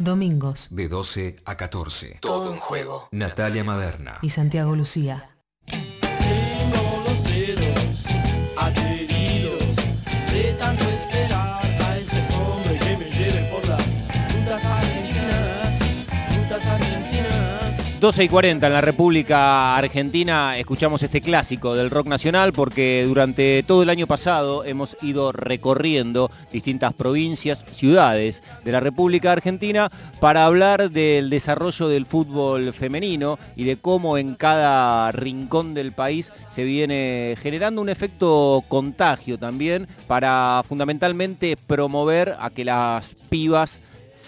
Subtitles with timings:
[0.00, 0.68] Domingos.
[0.70, 2.18] De 12 a 14.
[2.22, 3.08] Todo en juego.
[3.12, 4.18] Natalia Maderna.
[4.22, 5.36] Y Santiago Lucía.
[5.66, 8.04] Tengo los dedos
[18.00, 23.62] 12 y 40 en la República Argentina escuchamos este clásico del rock nacional porque durante
[23.62, 30.46] todo el año pasado hemos ido recorriendo distintas provincias, ciudades de la República Argentina para
[30.46, 36.64] hablar del desarrollo del fútbol femenino y de cómo en cada rincón del país se
[36.64, 43.78] viene generando un efecto contagio también para fundamentalmente promover a que las pibas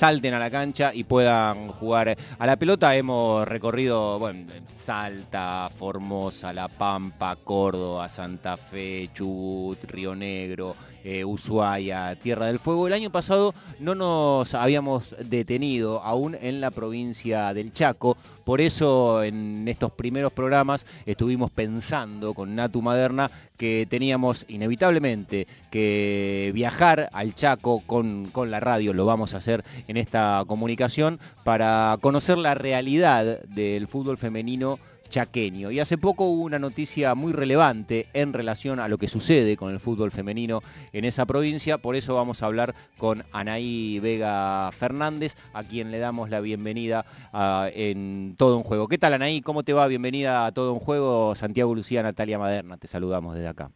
[0.02, 2.97] salten a la cancha y puedan jugar a la pelota.
[2.97, 12.16] Hemos recorrido, bueno, Salta, Formosa, La Pampa, Córdoba, Santa Fe, Chubut, Río Negro, eh, Ushuaia,
[12.16, 12.87] Tierra del Fuego.
[12.87, 18.16] El año pasado no nos habíamos detenido aún en la provincia del Chaco.
[18.45, 26.50] Por eso en estos primeros programas estuvimos pensando con Natu Maderna que teníamos inevitablemente que
[26.55, 31.97] viajar al Chaco con, con la radio, lo vamos a hacer en esta comunicación, para
[32.00, 34.80] conocer la realidad del fútbol femenino
[35.12, 35.70] chaqueño.
[35.70, 39.70] Y hace poco hubo una noticia muy relevante en relación a lo que sucede con
[39.70, 45.36] el fútbol femenino en esa provincia, por eso vamos a hablar con Anaí Vega Fernández,
[45.52, 48.88] a quien le damos la bienvenida ah, en Todo un Juego.
[48.88, 49.42] ¿Qué tal Anaí?
[49.42, 49.86] ¿Cómo te va?
[49.86, 51.34] Bienvenida a Todo un Juego.
[51.36, 53.70] Santiago Lucía, Natalia Maderna, te saludamos desde acá.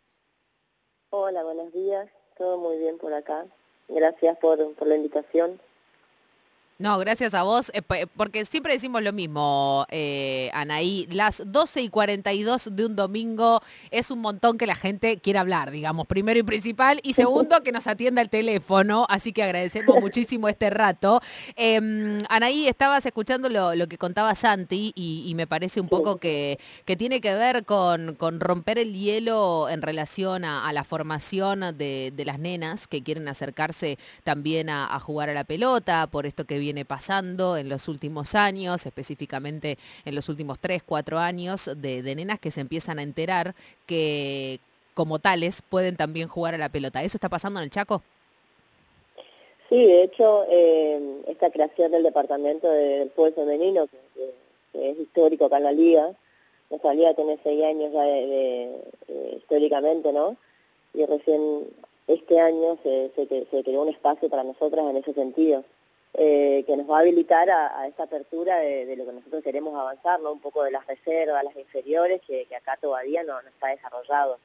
[1.10, 2.08] Hola, buenos días.
[2.38, 3.44] Todo muy bien por acá.
[3.88, 5.60] Gracias por, por la invitación.
[6.78, 7.80] No, gracias a vos, eh,
[8.19, 14.10] porque siempre decimos lo mismo, eh, Anaí, las 12 y 42 de un domingo es
[14.10, 17.86] un montón que la gente quiere hablar, digamos, primero y principal, y segundo que nos
[17.86, 21.22] atienda el teléfono, así que agradecemos muchísimo este rato.
[21.54, 26.19] Em, Anaí, estabas escuchando lo, lo que contaba Santi y, y me parece un poco
[26.19, 30.84] que, que tiene que ver con, con romper el hielo en relación a, a la
[30.84, 36.06] formación de, de las nenas que quieren acercarse también a, a jugar a la pelota,
[36.08, 41.19] por esto que viene pasando en los últimos años, específicamente en los últimos 3, 4
[41.19, 43.54] años, de, de nenas que se empiezan a enterar
[43.87, 44.59] que
[44.94, 47.05] como tales pueden también jugar a la pelota.
[47.05, 48.03] ¿Eso está pasando en el Chaco?
[49.69, 55.44] Sí, de hecho, eh, esta creación del departamento de- del fútbol femenino, que, es histórico
[55.47, 56.10] acá en la liga,
[56.69, 58.75] nuestra liga tiene seis años ya de,
[59.09, 60.37] eh, históricamente, ¿no?
[60.94, 61.41] Y recién
[62.09, 65.65] este año se, se creó un espacio para nosotras en ese sentido,
[66.19, 70.19] eh, que nos va a habilitar a, esta apertura de, lo que nosotros queremos avanzar,
[70.21, 70.32] ¿no?
[70.32, 74.38] Un poco de las reservas, las inferiores, que, acá todavía no, está desarrollado,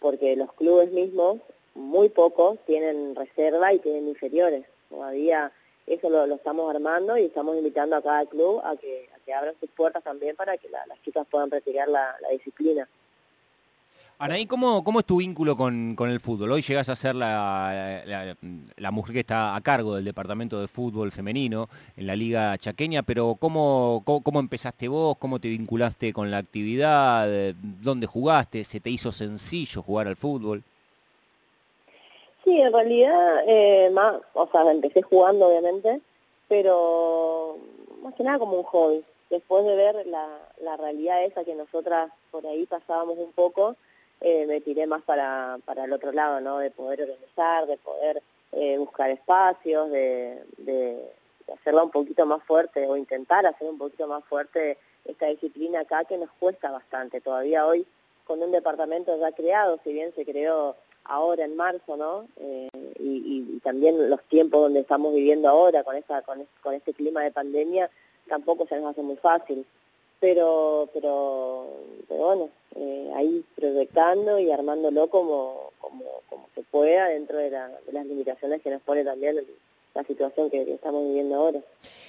[0.00, 1.40] porque los clubes mismos
[1.74, 4.64] muy pocos tienen reserva y tienen inferiores.
[4.88, 5.52] Todavía
[5.86, 9.34] eso lo, lo estamos armando y estamos invitando a cada club a que, a que
[9.34, 12.88] abran sus puertas también para que la- las chicas puedan practicar la, la disciplina.
[14.20, 16.50] Anaí, ¿cómo, cómo es tu vínculo con, con el fútbol?
[16.50, 18.36] Hoy llegás a ser la, la-
[18.76, 23.04] la mujer que está a cargo del departamento de fútbol femenino en la Liga Chaqueña,
[23.04, 25.16] pero ¿cómo, cómo, cómo empezaste vos?
[25.18, 27.28] ¿Cómo te vinculaste con la actividad?
[27.62, 28.64] ¿Dónde jugaste?
[28.64, 30.64] ¿Se te hizo sencillo jugar al fútbol?
[32.44, 36.00] Sí, en realidad, eh, más, o sea, empecé jugando obviamente,
[36.48, 37.58] pero
[38.02, 39.04] más que nada como un hobby.
[39.30, 40.26] Después de ver la,
[40.62, 43.76] la realidad esa que nosotras por ahí pasábamos un poco,
[44.20, 46.58] eh, me tiré más para, para el otro lado, ¿no?
[46.58, 51.12] De poder organizar, de poder eh, buscar espacios, de, de,
[51.46, 55.80] de hacerla un poquito más fuerte o intentar hacer un poquito más fuerte esta disciplina
[55.80, 57.20] acá que nos cuesta bastante.
[57.20, 57.86] Todavía hoy
[58.26, 62.26] con un departamento ya creado, si bien se creó ahora en marzo, ¿no?
[62.36, 62.68] Eh,
[62.98, 67.22] y, y- también los tiempos donde estamos viviendo ahora con esta con, con este clima
[67.22, 67.90] de pandemia
[68.28, 69.66] tampoco se nos hace muy fácil.
[70.20, 71.66] Pero pero
[72.08, 77.68] pero bueno, eh, ahí proyectando y armándolo como como, como se pueda dentro de, la-
[77.86, 79.44] de las limitaciones que nos pone también
[79.98, 81.60] la situación que, que estamos viviendo ahora.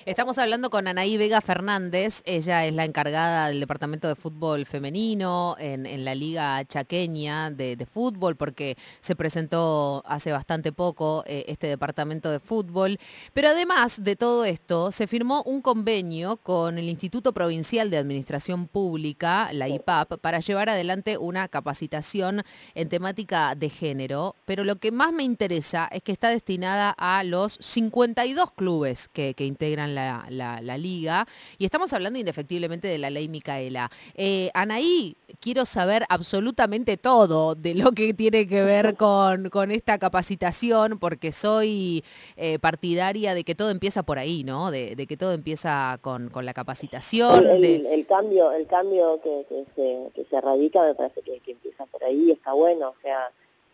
[0.06, 5.56] Estamos hablando con Anaí Vega Fernández, ella es la encargada del Departamento de Fútbol Femenino
[5.60, 11.46] en, en la Liga Chaqueña de, de Fútbol, porque se presentó hace bastante poco eh,
[11.48, 12.98] este Departamento de Fútbol.
[13.34, 18.68] Pero además de todo esto, se firmó un convenio con el Instituto Provincial de Administración
[18.68, 22.44] Pública, la IPAP, para llevar adelante una capacitación
[22.74, 24.36] en temática de género.
[24.46, 29.34] Pero lo que más me interesa es que está destinada a los 52 clubes que,
[29.34, 31.26] que integran la, la- la liga
[31.58, 33.90] y estamos hablando indefectiblemente de la ley Micaela.
[34.16, 39.98] Eh, Anaí, quiero saber absolutamente todo de lo que tiene que ver con, con esta
[39.98, 42.04] capacitación porque soy
[42.36, 44.72] eh, partidaria de que todo empieza por ahí, ¿no?
[44.72, 47.48] De, de que todo empieza con, con la capacitación.
[47.48, 51.22] el, de- el- el cambio el cambio que, que se, que se radica me parece
[51.22, 53.30] que, que empieza por ahí está bueno o sea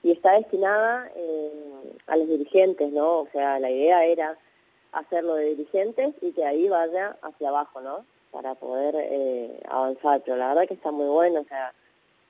[0.06, 1.52] y está destinada eh,
[2.07, 4.38] a los dirigentes no o sea la idea era
[4.92, 10.22] hacerlo de dirigentes y que ahí vaya hacia abajo no para poder eh, avanzar.
[10.24, 11.74] Pero la verdad que está muy bueno o sea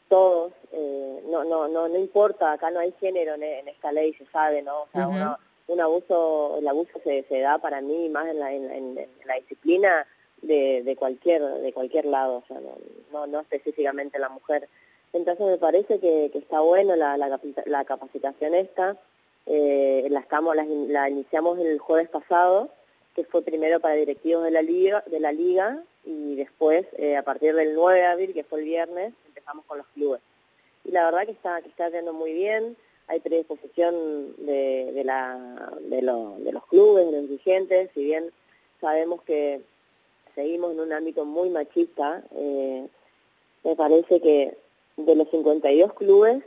[0.07, 4.13] todos eh, no no no no importa acá no hay género en, en esta ley
[4.13, 5.37] se sabe no o sea uno-
[5.67, 9.09] un abuso el abuso se, se da para mí más en la, en, en- en
[9.27, 10.07] la disciplina
[10.41, 12.77] de, de cualquier de cualquier lado, o sea, no,
[13.11, 14.69] no, no específicamente la mujer.
[15.15, 18.97] Entonces me parece que, que está bueno la, la, la capacitación esta,
[19.45, 22.69] eh, la, estamos, la, la iniciamos el jueves pasado,
[23.15, 27.23] que fue primero para directivos de la liga, de la liga y después, eh, a
[27.23, 30.19] partir del 9 de abril, que fue el viernes, empezamos con los clubes.
[30.83, 32.75] Y la verdad que está, que está yendo muy bien,
[33.07, 38.31] hay predisposición de, de, la, de, lo- de los clubes, de los dirigentes, si bien
[38.81, 39.61] sabemos que
[40.35, 42.85] seguimos en un ámbito muy machista, eh,
[43.63, 44.57] me parece que
[44.97, 46.43] de los 52 clubes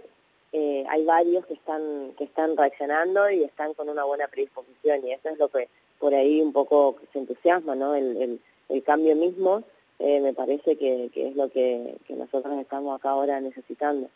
[0.52, 5.12] eh, hay varios que están que están reaccionando y están con una buena predisposición y
[5.12, 5.68] eso es lo que
[5.98, 7.94] por ahí un poco se entusiasma, ¿no?
[7.94, 9.64] El, el, el cambio mismo
[9.98, 14.08] eh, me parece que, que es lo que, que nosotros estamos acá ahora necesitando.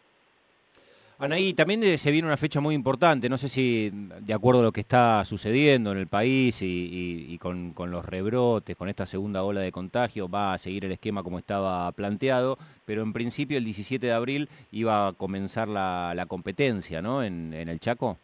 [1.19, 4.65] Anaí, también eh, se viene una fecha muy importante, no sé si de acuerdo a
[4.65, 9.45] lo que está sucediendo en el país y, y- con, los rebrotes, con esta segunda
[9.45, 13.65] ola de contagio, va a seguir el esquema como estaba planteado, pero en principio el
[13.65, 17.23] 17 de abril iba a comenzar la, la competencia, ¿no?
[17.23, 18.19] En, en el Chaco.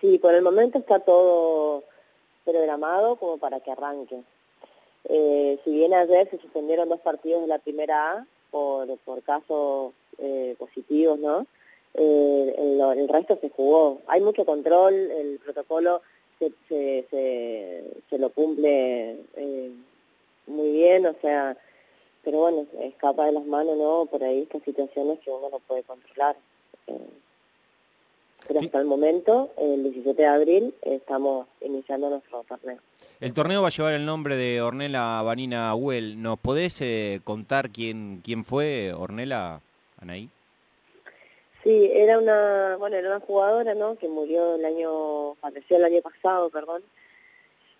[0.00, 1.82] Sí, por el momento está todo
[2.44, 4.20] programado como para que arranque.
[5.08, 9.92] Eh, si bien ayer se suspendieron dos partidos de la primera A por, por casos
[10.18, 11.46] eh, positivos, ¿no?
[11.94, 14.00] Eh, el, el resto se jugó.
[14.06, 16.02] Hay mucho control, el protocolo
[16.38, 19.70] se, se, se, se lo cumple eh,
[20.46, 21.56] muy bien, o sea,
[22.24, 24.06] pero bueno, escapa de las manos, ¿no?
[24.06, 26.36] Por ahí estas situaciones que uno no puede controlar.
[26.86, 26.98] Eh,
[28.46, 32.78] pero hasta el momento, el 17 de abril, estamos iniciando nuestro torneo.
[33.20, 36.20] El torneo va a llevar el nombre de Ornella Vanina Huel.
[36.20, 39.60] ¿Nos podés eh, contar quién, quién fue Ornella,
[40.00, 40.28] Anaí?
[41.62, 43.96] Sí, era una, bueno, era una jugadora, ¿no?
[43.96, 46.82] Que murió el año, falleció el año pasado, perdón.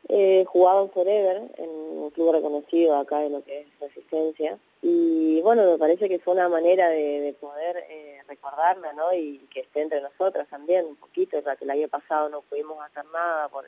[0.09, 4.59] Eh, jugaba en Forever, en un club reconocido acá de lo que es Resistencia.
[4.83, 9.13] Y bueno, me parece que fue una manera de, de poder eh, recordarla, ¿no?
[9.13, 12.81] Y que esté entre nosotras también un poquito, ya que el año pasado no pudimos
[12.85, 13.65] hacer nada por,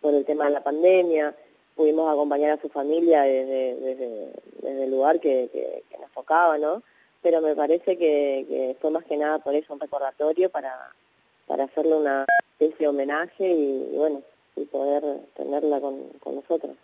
[0.00, 1.34] por el tema de la pandemia.
[1.74, 6.58] Pudimos acompañar a su familia desde, desde, desde el lugar que, que, que nos tocaba,
[6.58, 6.82] ¿no?
[7.24, 10.92] Pero me parece que, que fue más que nada por eso un recordatorio para,
[11.46, 12.26] para hacerle una
[12.58, 14.20] especie homenaje y, y bueno,
[14.56, 15.02] y poder
[15.34, 16.76] tenerla con, con nosotros.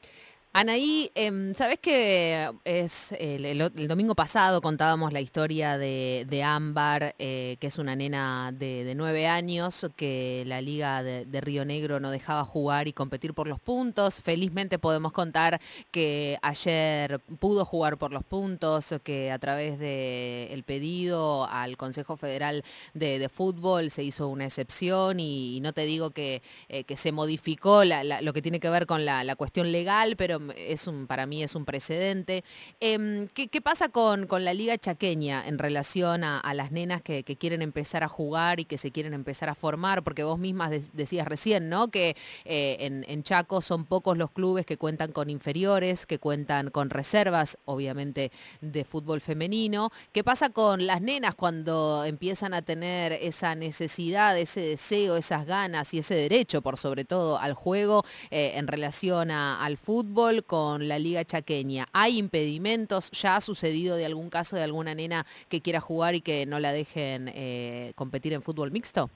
[0.52, 7.56] Anaí, em, ¿sabes que es el, domingo pasado contábamos la historia de, de Ámbar, eh,
[7.60, 12.44] que es una nena de, nueve años, que la Liga de, Río Negro no dejaba
[12.44, 14.20] jugar y competir por los puntos?
[14.22, 15.60] Felizmente podemos contar
[15.92, 22.64] que ayer pudo jugar por los puntos, que a través del pedido al Consejo Federal
[22.92, 28.32] de, Fútbol se hizo una excepción y, no te digo que, eh, se modificó lo
[28.32, 31.64] que tiene que ver con la cuestión legal, pero es un, para mí es un
[31.64, 32.44] precedente.
[32.80, 37.22] Em, ¿qué, qué pasa con, con la liga chaqueña en relación a, las nenas que,
[37.22, 40.02] que quieren empezar a jugar y que se quieren empezar a formar?
[40.02, 41.88] Porque vos mismas de- decías recién, ¿no?
[41.88, 46.70] Que eh, en, en Chaco son pocos los clubes que cuentan con inferiores, que cuentan
[46.70, 48.30] con reservas, obviamente,
[48.60, 49.90] de fútbol femenino.
[50.12, 55.92] ¿Qué pasa con las nenas cuando empiezan a tener esa necesidad, ese deseo, esas ganas
[55.94, 60.88] y ese derecho, por sobre todo, al juego eh, en relación a- al fútbol con
[60.88, 61.86] la liga chaqueña?
[61.92, 63.10] ¿Hay impedimentos?
[63.10, 66.58] ¿Ya ha sucedido de algún caso de alguna nena que quiera jugar y que no
[66.60, 69.10] la dejen eh, competir en fútbol mixto?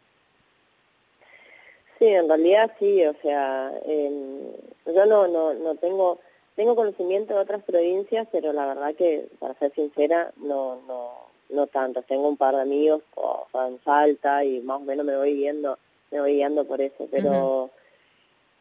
[1.99, 4.41] Sí, en realidad sí, o sea, em,
[4.87, 6.19] yo no, no, no tengo,
[6.57, 11.13] tengo conocimiento de otras provincias, pero la verdad que, para ser sincera, no, no,
[11.51, 12.03] no tanto.
[12.03, 15.35] Tengo un par de amigos o sea, en Salta y más o menos me voy
[15.35, 15.79] guiando,
[16.11, 17.71] me voy guiando por eso, pero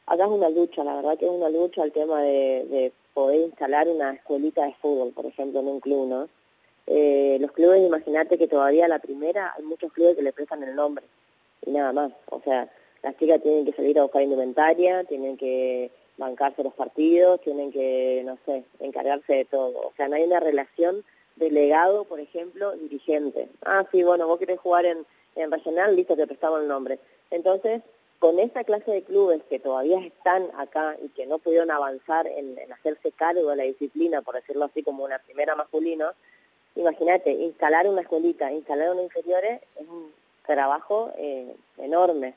[0.06, 3.42] acá es una lucha, la verdad que es una lucha el tema de, de poder
[3.42, 6.30] instalar una escuelita de fútbol, por ejemplo, en un club, ¿no?
[6.88, 10.76] Eh, los clubes, imagínate que todavía la primera, hay muchos clubes que le prestan el
[10.76, 11.06] nombre
[11.66, 12.12] y nada más.
[12.30, 12.70] O sea,
[13.02, 18.22] las chicas tienen que salir a buscar indumentaria, tienen que bancarse los partidos, tienen que,
[18.26, 19.80] no sé, encargarse de todo.
[19.80, 21.04] O sea, no hay una relación
[21.36, 23.50] delegado, por ejemplo, dirigente.
[23.64, 25.06] Ah, sí, bueno, vos querés jugar en,
[25.36, 27.00] en regional, listo, te prestamos el nombre.
[27.32, 27.82] Entonces,
[28.24, 32.58] con esa clase de clubes que todavía están acá y que no pudieron avanzar en,
[32.72, 36.10] hacerse cargo de la disciplina, por decirlo así, como una primera masculino,
[36.78, 40.14] imagínate, instalar una escuelita, instalar una inferiores es un
[40.48, 42.34] trabajo eh, enorme.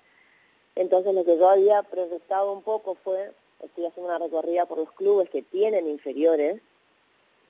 [0.74, 3.30] Entonces lo que yo había proyectado un poco fue,
[3.62, 6.60] estoy haciendo una recorrida por los clubes que tienen inferiores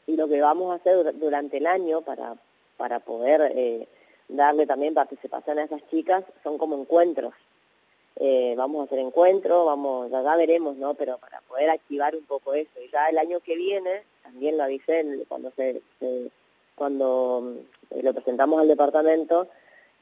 [0.07, 2.37] y lo que vamos a hacer dur- durante el año para,
[2.77, 3.89] para poder eh,
[4.29, 7.33] darle también participación a esas chicas son como encuentros.
[8.19, 10.95] Eh, vamos a hacer encuentros, vamos, ya, veremos, ¿no?
[10.95, 12.71] Pero para poder activar un poco eso.
[12.83, 16.31] Y ya el año que viene, también lo avisé cuando se, se-
[16.75, 17.43] cuando
[17.91, 19.47] mm, lo presentamos al departamento,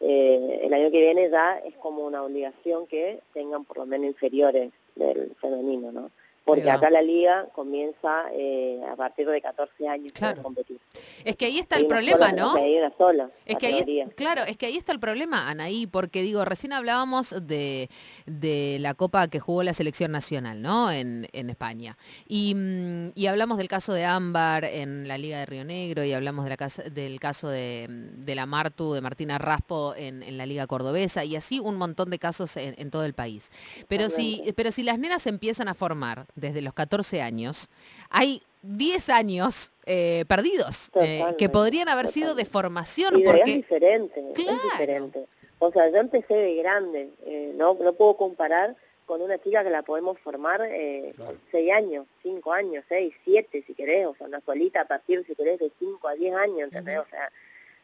[0.01, 4.07] eh, el año que viene ya es como una obligación que tengan por lo menos
[4.09, 6.11] inferiores del femenino, ¿no?
[6.45, 10.35] Porque acá la liga comienza eh, a partir de 14 años Claro.
[10.37, 10.79] para competir.
[11.25, 12.51] Es que ahí está Hay el problema, sola- ¿no?
[12.51, 15.49] o sea, hay una sola Es que ahí, claro, es que ahí está el problema,
[15.49, 17.89] Anaí, porque digo, recién hablábamos de,
[18.27, 20.91] de la Copa que jugó la selección nacional, ¿no?
[20.91, 21.97] En, en España.
[22.29, 26.13] Y, mm, y hablamos del caso de Ámbar en la Liga de Río Negro y
[26.13, 30.37] hablamos de la casa- del caso de, de la Martu, de Martina Raspo en, en
[30.37, 33.51] la Liga Cordobesa y así un montón de casos en, en todo el país.
[33.89, 37.69] Pero si, pero si las nenas empiezan a formar desde los 14 años,
[38.11, 43.37] hay 10 años eh, perdidos eh, que podrían haber sido de formación Y de- es
[43.37, 44.57] porque diferente, Claro.
[44.57, 45.27] es diferente.
[45.59, 48.75] O sea, yo empecé de grande, eh, no, no puedo comparar
[49.07, 53.63] con una chica que la podemos formar eh, con seis años, cinco años, seis, siete
[53.67, 56.61] si querés, o sea, una solita a partir, si querés, de cinco a diez años,
[56.65, 56.99] ¿entendés?
[57.01, 57.31] O sea,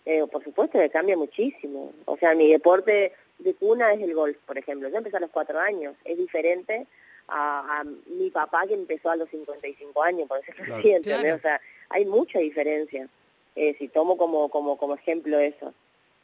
[0.06, 1.92] eh, por supuesto que cambia muchísimo.
[2.06, 4.88] O sea, mi deporte de cuna es el golf, por ejemplo.
[4.88, 6.86] Yo empecé a los cuatro años, es diferente
[7.30, 10.80] a, a mi papá que empezó a los 55 años, por decirlo Claro.
[10.88, 11.20] ¿entendés?
[11.22, 11.36] Claro.
[11.36, 13.08] O sea, hay mucha diferencia,
[13.56, 15.72] eh, si tomo como, como, como ejemplo eso.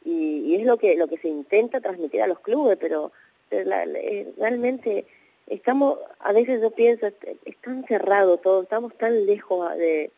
[0.05, 3.11] Y, y es lo que, lo que se intenta transmitir a los clubes, pero,
[3.49, 5.05] pero la- la- eh, realmente
[5.49, 10.11] estamos, a veces yo pienso, es, es tan cerrado todo, estamos tan lejos de...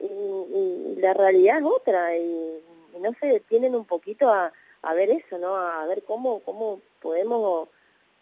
[0.00, 2.60] Y, y la realidad es otra, y,
[2.96, 5.56] y no se detienen un poquito a, a ver eso, ¿no?
[5.56, 7.68] A ver cómo, cómo podemos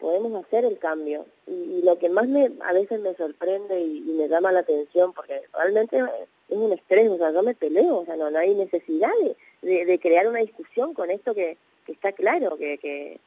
[0.03, 1.25] podemos hacer el cambio.
[1.47, 5.13] Y, y lo que más me a veces me sorprende y, me llama la atención,
[5.13, 8.53] porque realmente es un estrés, o sea, yo me peleo, o sea, no, no hay
[8.53, 13.21] necesidad de, de, de crear una discusión con esto que, que está claro, que, que,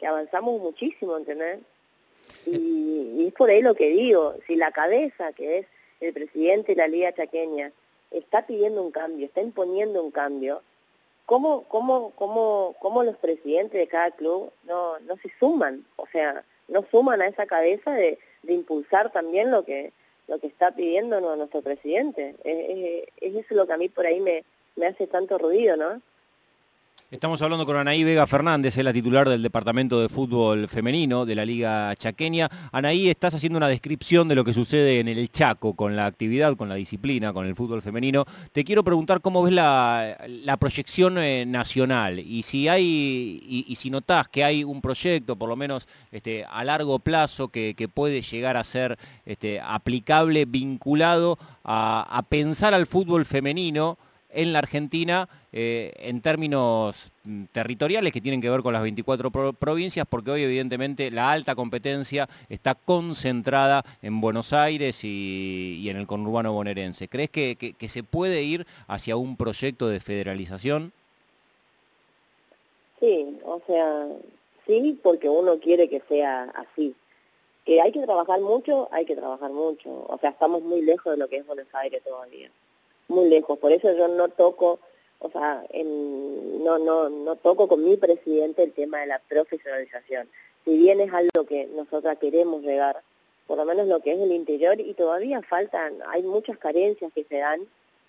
[0.00, 1.60] que avanzamos muchísimo, ¿entendés?
[2.44, 5.66] Y, y es por ahí lo que digo, si la cabeza, que es
[6.00, 7.70] el presidente de la Liga Chaqueña,
[8.10, 10.60] está pidiendo un cambio, está imponiendo un cambio,
[11.26, 15.84] ¿cómo, cómo, cómo, cómo los presidentes de cada club no, no se suman?
[15.96, 19.92] O sea, no suman a esa cabeza de, de impulsar también lo que
[20.28, 22.34] lo que está pidiendo nu- nuestro presidente.
[22.42, 25.76] Es, es- es eso lo que a mí por ahí me, me hace tanto ruido,
[25.76, 26.02] ¿no?
[27.08, 31.36] Estamos hablando con Anaí Vega Fernández, es la titular del Departamento de Fútbol Femenino de
[31.36, 32.50] la Liga Chaqueña.
[32.72, 36.56] Anaí, estás haciendo una descripción de lo que sucede en el Chaco con la actividad,
[36.56, 38.24] con la disciplina, con el fútbol femenino.
[38.50, 44.26] Te quiero preguntar cómo ves la, proyección eh, nacional y si hay y, si notás
[44.26, 48.64] que hay un proyecto, por lo menos este, a largo plazo, que, puede llegar a
[48.64, 53.96] ser este, aplicable, vinculado a pensar al fútbol femenino
[54.36, 59.30] en la Argentina eh, en términos mm, territoriales que tienen que ver con las 24
[59.30, 65.96] pro- provincias, porque hoy evidentemente la alta competencia está concentrada en Buenos Aires y, en
[65.96, 67.08] el conurbano bonaerense.
[67.08, 70.92] ¿Crees que, que- que se puede ir hacia un proyecto de federalización?
[73.00, 74.08] Sí, o sea,
[74.66, 76.94] sí, porque uno quiere que sea así.
[77.64, 79.88] Que hay que trabajar mucho, hay que trabajar mucho.
[80.08, 82.50] O sea, estamos muy lejos de lo que es Buenos Aires todavía.
[83.08, 83.58] Muy lejos.
[83.58, 84.80] Por eso yo no toco,
[85.18, 90.28] o sea, en- no, no, no toco con mi presidente el tema de la profesionalización.
[90.64, 93.00] Si bien es algo que nosotras queremos llegar,
[93.46, 97.24] por lo menos lo que es el interior, y todavía faltan, hay muchas carencias que
[97.24, 97.60] se dan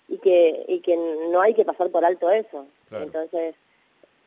[0.08, 2.66] y que, y que no hay que pasar por alto eso.
[2.88, 3.04] Claro.
[3.04, 3.54] Entonces,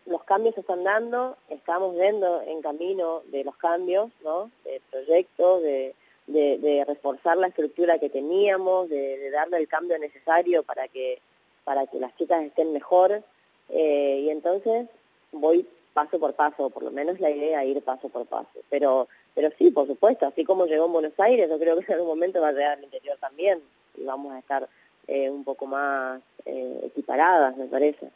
[0.05, 4.49] los cambios se están dando, estamos yendo en camino de los cambios, ¿no?
[4.63, 5.93] De proyectos, de,
[6.27, 11.19] de, de reforzar la estructura que teníamos, de, de darle el cambio necesario para que
[11.63, 13.23] para que las chicas estén mejor.
[13.69, 14.87] eh, y entonces
[15.31, 18.59] voy paso por paso, por lo menos la idea es ir paso por paso.
[18.69, 21.93] Pero pero sí, por supuesto, así como llegó en Buenos Aires, yo creo que en
[21.93, 23.61] algún momento va a llegar al interior también
[23.97, 24.67] y vamos a estar
[25.07, 28.09] eh, un poco más eh, equiparadas, me parece.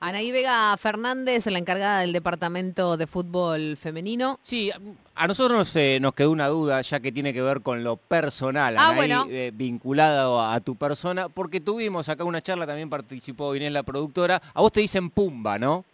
[0.00, 4.38] Anaí Vega Fernández, la encargada del departamento de fútbol femenino.
[4.42, 4.70] Sí,
[5.16, 8.76] a nosotros eh, nos quedó una duda, ya que tiene que ver con lo personal,
[8.78, 9.26] Ah, Anaí, bueno.
[9.28, 14.40] eh, vinculado a tu persona, porque tuvimos acá una charla, también participó Inés, la productora.
[14.54, 15.84] A vos te dicen Pumba, ¿no?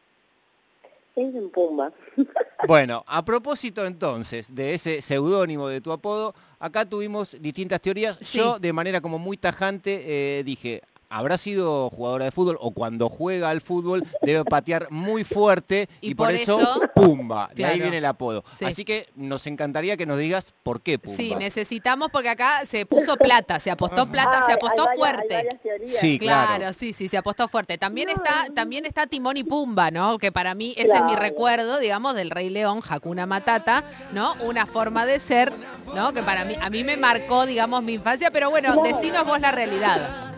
[1.16, 1.90] Es en Pumba.
[2.66, 8.16] Bueno, a propósito entonces de ese seudónimo de tu apodo, acá tuvimos distintas teorías.
[8.22, 8.38] Sí.
[8.38, 10.02] Yo de manera como muy tajante
[10.38, 10.82] eh, dije,
[11.16, 16.10] habrá sido jugadora de fútbol o cuando juega al fútbol debe patear muy fuerte y,
[16.10, 17.50] Y por, por eso, eso- Pumba.
[17.54, 18.44] De ahí viene el apodo.
[18.56, 18.64] Sí.
[18.64, 21.16] Así que nos encantaría que nos digas por qué Pumba.
[21.16, 25.36] Sí, necesitamos porque acá se puso plata, se apostó plata, se apostó hay fuerte.
[25.36, 25.96] Hay varias teorías.
[26.00, 26.72] Sí, Claro, claro.
[26.72, 27.78] sí, sí, se apostó fuerte.
[27.78, 30.18] También No, está, también está Timón y Pumba, ¿no?
[30.18, 34.34] Que para mí ese es mi recuerdo, digamos, del Rey León, Hakuna Matata, ¿no?
[34.40, 35.52] Una forma de ser,
[35.94, 36.12] ¿no?
[36.12, 39.52] Que para mí, a mí me marcó, digamos, mi infancia, pero bueno, decinos vos la
[39.52, 40.33] realidad.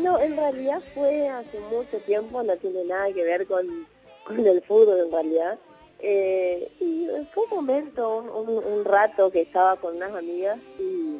[0.00, 3.86] No, en realidad fue hace mucho tiempo, no tiene nada que ver con,
[4.24, 5.58] con el fútbol en realidad.
[5.98, 11.18] Eh, y fue un momento, un, un- rato que estaba con unas amigas y,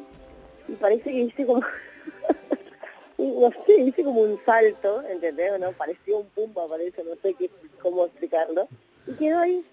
[0.79, 1.61] parece que hice como,
[3.17, 5.59] no sé, hice como un salto, ¿entendés?
[5.59, 5.71] ¿No?
[5.73, 8.67] Pareció un pumba, parece, no sé qué, cómo explicarlo.
[9.05, 9.63] Y quedó ahí.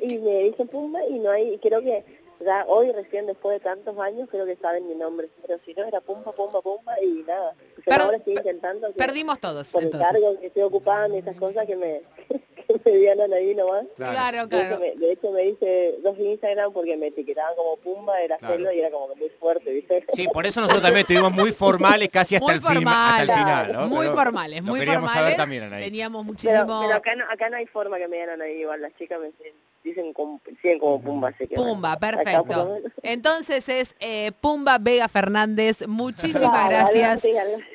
[0.00, 2.04] Y me dije pumba y no hay, y creo que
[2.44, 5.84] ya hoy recién después de tantos años creo que saben mi nombre, pero si no
[5.84, 7.54] era pumba, pumba, pumba y nada.
[7.86, 10.10] O sea, Per- ahora estoy intentando que Perdimos todos, por el entonces.
[10.10, 12.02] cargo que estoy ocupando y esas cosas que me,
[12.66, 13.84] que me dieron ahí nomás.
[13.96, 14.78] Claro, De, hecho, claro.
[14.80, 18.54] me, de hecho me hice dos Instagram porque me etiquetaban como Pumba, era Claro.
[18.56, 20.04] celo y era como muy fuerte, ¿viste?
[20.14, 23.72] Sí, por eso nosotros también estuvimos muy formales casi hasta, Muy el, hasta el final.
[23.72, 23.88] ¿no?
[23.88, 25.36] muy Pero formales, muy formales.
[25.36, 25.70] también.
[25.70, 26.80] Teníamos Pero, muchísimo...
[26.82, 29.26] pero acá, no, acá no hay forma que me dieran ahí igual, las chicas me
[29.26, 29.52] dicen,
[29.86, 32.90] dicen como, siguen como Pumba, así que Pumba, bueno, acá por lo perfecto.
[33.02, 35.86] Entonces es eh, Pumba Vega Fernández.
[35.86, 37.22] Muchísimas Claro, gracias.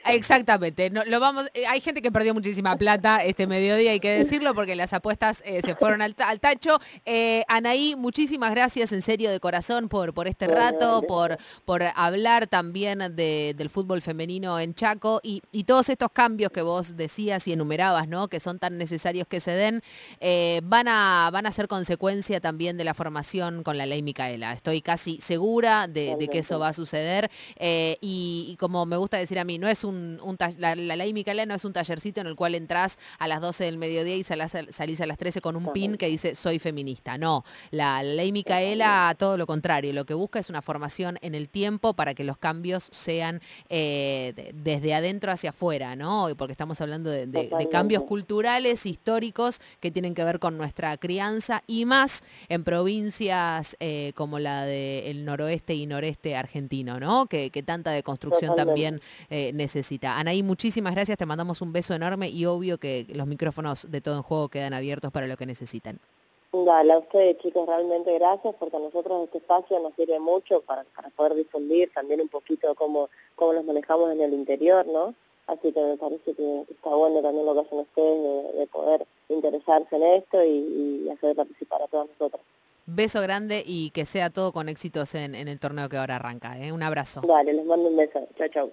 [0.05, 0.89] Exactamente.
[0.89, 4.53] No, lo vamos, eh, hay gente que perdió muchísima plata este mediodía, hay que decirlo,
[4.53, 6.79] porque las apuestas eh, se fueron al, ta- al tacho.
[7.05, 11.81] Eh, Anaí, muchísimas gracias en serio de corazón por, por este Bueno, rato, por, por
[11.95, 16.97] hablar también de- del fútbol femenino en Chaco y, y todos estos cambios que vos
[16.97, 18.27] decías y enumerabas, ¿no?
[18.27, 19.81] Que son tan necesarios que se den,
[20.19, 21.67] eh, van, a, van a ser
[22.01, 24.53] consecuencia también de la formación con la ley Micaela.
[24.53, 27.29] Estoy casi segura de, de que eso va a suceder.
[27.57, 30.95] eh, y, y como me gusta decir a mí, no es un, un la, la
[30.95, 34.15] ley Micaela no es un tallercito en el cual entras a las 12 del mediodía
[34.15, 37.19] y salás salís a las 13 con un pin que dice soy feminista.
[37.19, 41.49] No, la ley Micaela todo lo contrario, lo que busca es una formación en el
[41.49, 46.29] tiempo para que los cambios sean eh, de- desde adentro hacia afuera, ¿no?
[46.35, 51.61] Porque estamos hablando de, de- cambios culturales, históricos, que tienen que ver con nuestra crianza
[51.67, 57.25] y más en provincias eh, como la del noroeste y noreste argentino, ¿no?
[57.25, 60.17] Que, que tanta deconstrucción también eh, necesita.
[60.17, 64.15] Anaí, muchísimas gracias, te mandamos un beso enorme y obvio que los micrófonos de todo
[64.15, 65.99] en juego quedan abiertos para lo que necesitan.
[66.53, 70.85] Dale, a ustedes chicos, realmente gracias porque a nosotros este espacio nos sirve mucho para,
[70.95, 75.13] para poder difundir también un poquito cómo, cómo nos manejamos en el interior, ¿no?
[75.51, 79.05] Así que me parece que está bueno también lo que hacen ustedes de, de poder
[79.27, 82.41] interesarse en esto y, y hacer participar a todos nosotros.
[82.85, 86.57] Beso grande y que sea todo con éxitos en, en el torneo que ahora arranca.
[86.57, 86.71] ¿eh?
[86.71, 87.21] Un abrazo.
[87.27, 88.25] Dale, les mando un beso.
[88.37, 88.71] Chao, chao.